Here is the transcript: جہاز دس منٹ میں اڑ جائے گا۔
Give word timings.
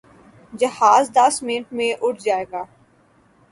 جہاز 0.53 1.11
دس 1.15 1.35
منٹ 1.43 1.65
میں 1.73 1.91
اڑ 2.01 2.13
جائے 2.19 2.45
گا۔ 2.51 2.63